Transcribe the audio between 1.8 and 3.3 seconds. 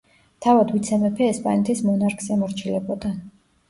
მონარქს ემორჩილებოდა.